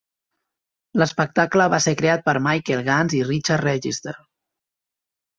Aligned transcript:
L'espectacle 1.01 1.67
va 1.73 1.79
ser 1.85 1.93
creat 1.99 2.23
per 2.29 2.35
Michael 2.45 2.81
Gans 2.87 3.15
i 3.19 3.19
Richard 3.27 3.65
Register. 3.67 4.15